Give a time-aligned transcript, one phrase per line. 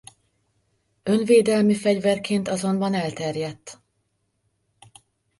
[1.03, 3.81] Önvédelmi fegyverként azonban elterjedt.